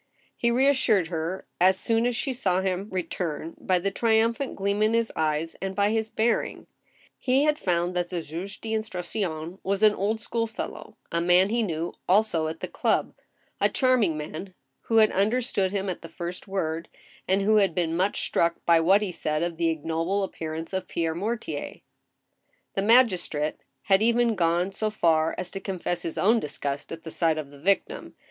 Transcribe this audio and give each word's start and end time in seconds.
He 0.35 0.49
reassured 0.49 1.09
her, 1.09 1.45
as 1.59 1.77
soon 1.79 2.07
as 2.07 2.15
she 2.15 2.33
saw 2.33 2.61
him 2.61 2.89
return, 2.89 3.55
by 3.59 3.77
the 3.77 3.91
tri 3.91 4.15
umphant 4.15 4.55
gleam 4.55 4.81
in 4.81 4.95
his 4.95 5.11
eyes, 5.15 5.55
and 5.61 5.75
by 5.75 5.91
his 5.91 6.09
bearing. 6.09 6.65
He 7.19 7.43
had 7.43 7.59
found 7.59 7.95
that 7.95 8.09
iht 8.09 8.23
jug^e 8.25 8.59
d* 8.59 8.73
instruction 8.73 9.59
was 9.61 9.83
an 9.83 9.93
old 9.93 10.19
school 10.19 10.47
fellow; 10.47 10.97
a 11.11 11.21
man 11.21 11.49
he 11.49 11.61
knew, 11.61 11.93
also, 12.09 12.47
at 12.47 12.61
the 12.61 12.67
club; 12.67 13.13
a 13.59 13.69
charming 13.69 14.17
man; 14.17 14.55
who 14.85 14.97
had 14.97 15.11
understood 15.11 15.69
him 15.71 15.87
at 15.87 16.01
the 16.01 16.09
first 16.09 16.47
word, 16.47 16.89
and 17.27 17.43
who 17.43 17.57
had 17.57 17.75
been 17.75 17.95
much 17.95 18.25
struck 18.25 18.55
by 18.65 18.79
what 18.79 19.03
he 19.03 19.11
said 19.11 19.43
of 19.43 19.57
the 19.57 19.69
ignoble 19.69 20.23
appearance 20.23 20.73
of 20.73 20.87
Pierre 20.87 21.13
Mortier. 21.13 21.81
THE 22.73 22.79
'INDICTMENT 22.79 22.79
DRA 22.79 22.79
WN 22.79 22.79
UP, 22.79 22.79
i 22.79 22.79
g 22.79 22.79
I 22.79 22.81
The 22.81 22.87
magistrate 23.05 23.55
had 23.83 24.01
even 24.01 24.33
gone 24.35 24.71
so 24.71 24.89
far 24.89 25.35
as 25.37 25.51
to 25.51 25.59
confess 25.59 26.01
his 26.01 26.17
own 26.17 26.39
dis 26.39 26.57
gust 26.57 26.91
at 26.91 27.03
the 27.03 27.11
sight 27.11 27.37
of 27.37 27.51
the 27.51 27.59
victim. 27.59 28.15